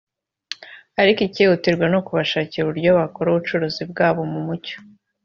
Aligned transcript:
ariko 1.01 1.19
ikihutirwa 1.27 1.85
ni 1.87 1.97
ukubashakira 1.99 2.61
uburyo 2.63 2.89
bakora 2.99 3.27
ubucuruzi 3.29 3.81
bwabo 3.91 4.21
mu 4.31 4.39
mucyo 4.47 4.77